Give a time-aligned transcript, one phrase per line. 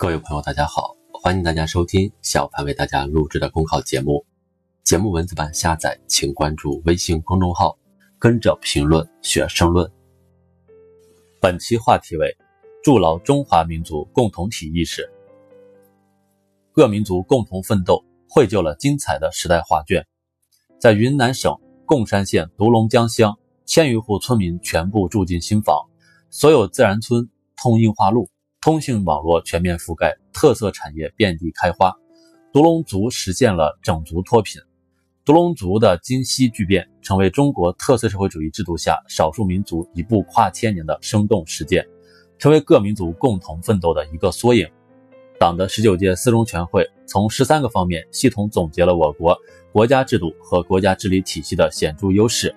[0.00, 4.24] 各位朋友，大家好，欢迎大家收听小潘为大家录制的公考节目。
[4.82, 7.76] 节目文字版下载，请关注微信公众号，
[8.18, 9.92] 跟着评论学申论。
[11.38, 12.34] 本期话题为
[12.82, 15.06] 筑牢中华民族共同体意识。
[16.72, 20.06] 各民族共同奋斗，绘就了精彩的时代画卷。
[20.78, 21.54] 在云南省
[21.84, 25.90] 贡山县独龙江乡，千余户村民全部住进新房，
[26.30, 28.30] 所有自然村通硬化路。
[28.62, 31.96] 通讯网络全面覆盖，特色产业遍地开花，
[32.52, 34.60] 独龙族实现了整族脱贫。
[35.24, 41.86] 独龙族的今昔巨变，成为中国特色社会主义制度下少数民族一步跨千年的生动实践，
[42.38, 44.68] 成为各民族共同奋斗的一个缩影。
[45.38, 49.34] 党的十九届四中全会从十三个方面系统总结了我国
[49.72, 52.54] 国家制度和国家治理体系的显著优势。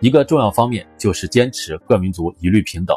[0.00, 2.94] 一个重要方面就是坚持各民族一律平等。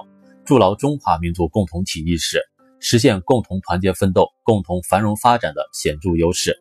[0.52, 2.42] 筑牢中华民族共同体意识，
[2.82, 6.58] 实现共同团结奋斗、共同繁荣发展的显著优势，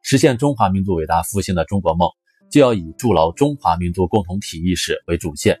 [0.00, 2.08] 实现中华民族伟大复兴的中国梦，
[2.52, 5.58] 就要以筑牢中华民族共同体意识为主线，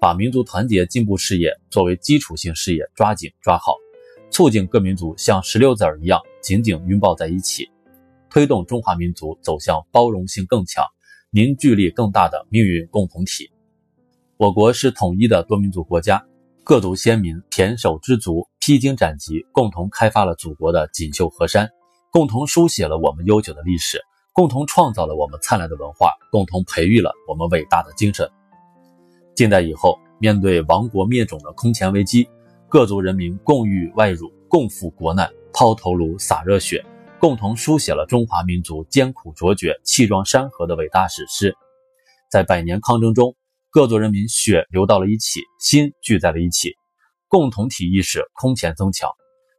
[0.00, 3.74] 把民族团结进步事业作为基础性事业抓紧抓好，
[4.30, 7.68] 促进各民族像石榴籽儿一样紧紧拥抱在一起，
[8.30, 10.84] 推动中华民族走向包容性更强、
[11.32, 13.50] 凝聚力更大的命运共同体。
[14.36, 16.24] 我国是统一的多民族国家。
[16.64, 21.68] 各族先民胼手知足、披荆斩棘，共同开发了祖国的锦绣河山，
[22.12, 24.00] 共同书写了我们悠久的历史，
[24.32, 28.30] 共同创造了我们灿烂的文化，共同培育了我们伟大的精神。
[29.34, 32.28] 近代以后，面对亡国灭种的空前危机，
[32.68, 36.84] 各族人民共御外辱、共赴国难、抛头颅洒热血，
[37.18, 41.56] 共同书写了中华民族艰苦卓绝、气壮山河的伟大史诗。
[42.30, 43.34] 在百年抗争中，
[43.72, 46.74] 各族人民血流到了一起，心聚在了一起，
[47.26, 49.08] 共同体意识空前增强，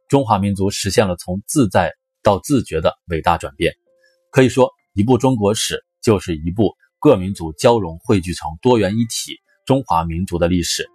[0.08, 3.74] 中华民族实现了从自在到自觉的伟大转变。
[4.30, 10.88] 可以说，一部中国史就是一部各民族交融汇聚成多元一体中华民族的历史，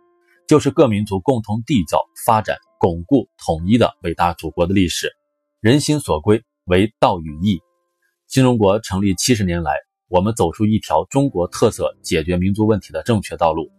[0.47, 5.11] 就是各民族共同缔造、发展、巩固、统一的伟大祖国的历史。
[5.59, 7.59] 人心所归为道与义。
[8.29, 9.88] 新中国成立七十年来。
[10.09, 13.69] 我们走出一条中国特色解决民族问题的正确道路。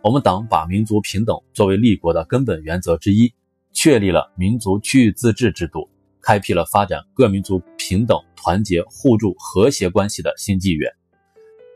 [0.00, 3.32] 我们党把民族平等作为立国的根本原则之一，
[3.72, 5.88] 确立了民族区域自治制度，
[6.20, 10.88] 开辟了发展各民族平等、团结、互助、和谐关系的新纪元。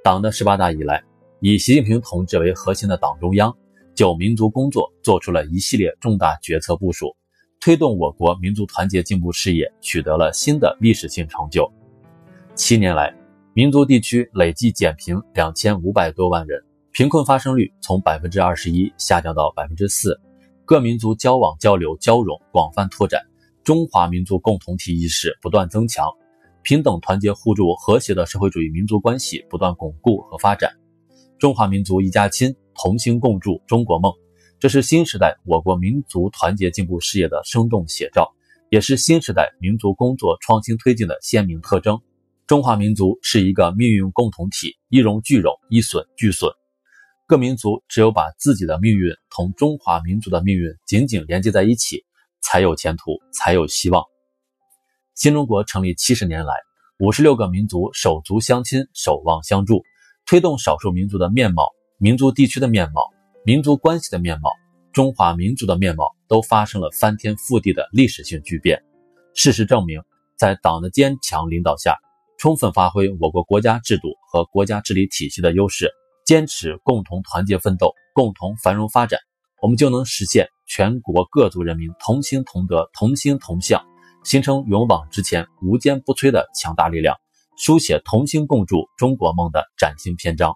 [0.04, 1.02] 党的十八大以来，
[1.40, 3.52] 以习近平同志为核心的党中央
[3.92, 7.16] 就民族工作做出了一系列重大决策部署，
[7.58, 11.68] 推动我国民族团结进步事业取得了新的历史性成就。
[12.54, 13.12] 七年来，
[13.56, 16.62] 民族地区累计减贫两千五百多万人，
[16.92, 20.20] 贫困发生率从百分之二十一下降到百分之四，
[20.66, 23.18] 各民族交往交流交融广泛拓展，
[23.64, 26.06] 中华民族共同体意识不断增强，
[26.60, 30.70] 平等团结互助和谐的社会主义民族关系不断巩固和发展，
[31.38, 34.12] 中华民族一家亲，同心共筑中国梦，
[34.60, 38.30] 这是新时代我国民族团结进步事业的生动写照，
[38.68, 41.98] 也是新时代民族工作创新推进的鲜明特征。
[42.46, 46.48] 中华民族是一个命运共同体，一荣俱荣，一损俱损。
[47.26, 52.04] 各民族只有把自己的命运同中华民族的命运紧紧连接在一起，
[52.40, 54.04] 才有前途，才有希望。
[55.16, 56.54] 新中国成立七十年来，
[57.00, 59.82] 五十六个民族手足相亲，守望相助，
[60.24, 61.64] 推动少数民族的面貌、
[61.98, 63.10] 民族地区的面貌、
[63.44, 64.52] 民族关系的面貌、
[64.92, 68.80] 中华民族的面貌都发生了翻天覆地的历史性巨变。
[69.34, 70.00] 事实证明，
[70.36, 71.98] 在党的坚强领导下。
[72.46, 75.90] 充分发挥我国国家制度和国家治理体系的优势，
[76.24, 79.18] 坚持共同团结奋斗、共同繁荣发展，
[79.60, 83.84] 我们就能实现全国各族人民同心同德、同心同向，
[84.22, 87.16] 形成勇往直前、无坚不摧的强大力量，
[87.58, 90.54] 书写同心共筑中国梦的崭新篇章。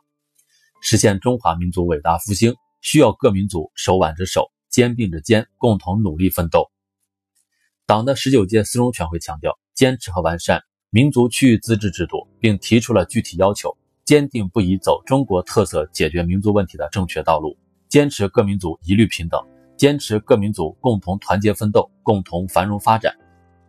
[0.80, 6.70] 实现中华民族伟大复兴，需要各民族手挽着手、肩并着肩，共同努力奋斗。
[7.84, 10.62] 党的十九届四中全会强调，坚持和完善。
[10.92, 17.56] 民族区域自治制度，并提出了具体要求，坚定不移走中国特色解决民族问题的正确道路，
[17.88, 19.40] 坚持各民族一律平等，
[19.76, 23.14] 坚持各民族共同团结奋斗、共同繁荣发展，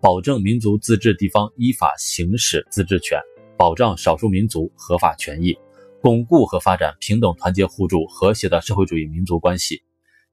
[0.02, 3.22] 保证民族自治地方依法行使自治权，
[3.56, 5.56] 保障少数民族合法权益，
[6.02, 9.84] 巩固和发展平等、团结、互助、和谐的社会主义民族关系，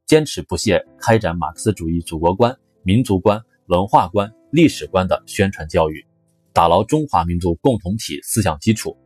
[0.07, 6.03] 坚持不懈开展马克思主义祖国观、民族观、文化观、历史观的宣传教育。
[6.59, 8.97] 打牢中华民族共同体思想基础，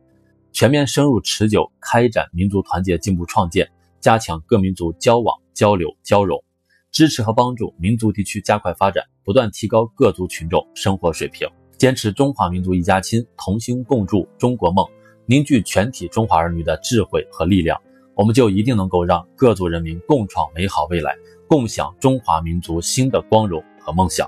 [0.51, 3.69] 全面深入持久开展民族团结进步创建，
[4.01, 6.43] 加强各民族交往交流交融，
[6.91, 11.47] 支持和帮助民族地区加快发展，不断提高各族群众生活水平，
[11.77, 14.83] 坚持中华民族一家亲，同心共筑中国梦，
[15.27, 17.79] 凝聚全体中华儿女的智慧和力量，
[18.15, 21.15] 我们就一定能够让各族人民共创美好未来，
[21.47, 24.27] 共享中华民族新的光荣和梦想。